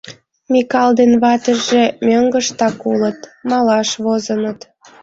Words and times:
Микал 0.51 0.89
ден 0.99 1.11
ватыже 1.23 1.83
мӧҥгыштак 2.07 2.75
улыт, 2.91 3.19
малаш 3.49 3.89
возыныт. 4.03 4.59